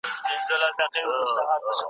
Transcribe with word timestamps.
ولي 0.23 0.39
د 0.47 0.49
اولادونو 0.53 1.19
روزنه 1.21 1.41
ثواب 1.43 1.61
لري؟ 1.67 1.77